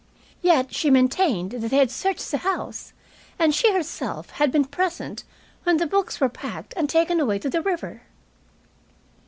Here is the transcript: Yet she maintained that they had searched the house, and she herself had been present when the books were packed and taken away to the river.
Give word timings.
Yet 0.41 0.73
she 0.73 0.89
maintained 0.89 1.51
that 1.51 1.67
they 1.69 1.77
had 1.77 1.91
searched 1.91 2.31
the 2.31 2.39
house, 2.39 2.91
and 3.37 3.53
she 3.53 3.71
herself 3.71 4.31
had 4.31 4.51
been 4.51 4.65
present 4.65 5.23
when 5.61 5.77
the 5.77 5.85
books 5.85 6.19
were 6.19 6.27
packed 6.27 6.73
and 6.75 6.89
taken 6.89 7.19
away 7.19 7.37
to 7.37 7.51
the 7.51 7.61
river. 7.61 8.01